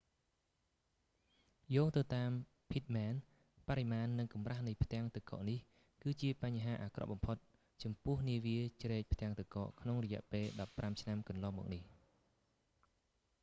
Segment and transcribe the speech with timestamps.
[1.75, 2.31] យោងទៅតាម
[2.71, 3.15] pittman
[3.67, 5.59] បរិមាណនិងកម្រាស់នៃផ្ទាំងទឹកកកនេះ
[6.03, 7.37] គឺជាបញ្ហាអាក្រក់បំផុត
[7.83, 10.45] ចំពោះនាវាជ្រែកផ្ទាំងកក ក្នុងរយៈពេល
[10.83, 11.81] 15 ឆ្នាំកន្លងមកនេះ